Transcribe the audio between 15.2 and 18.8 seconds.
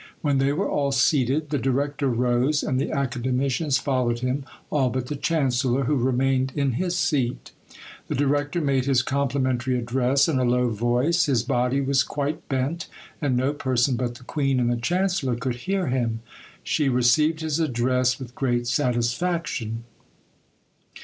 could hear him. She received his address with great